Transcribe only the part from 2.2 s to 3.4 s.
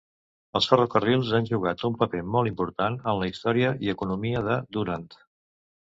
molt important en la